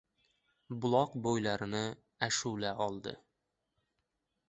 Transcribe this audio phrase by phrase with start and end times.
[0.85, 1.83] Buloq bo‘ylarini
[2.31, 3.15] ashula oldi: